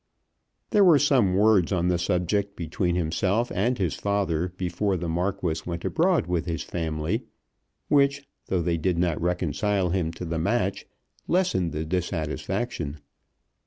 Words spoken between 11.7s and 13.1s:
the dissatisfaction.